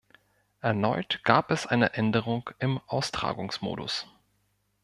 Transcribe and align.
Erneut 0.61 1.19
gab 1.25 1.51
es 1.51 1.67
eine 1.67 1.93
Änderung 1.93 2.49
im 2.57 2.81
Austragungsmodus. 2.87 4.07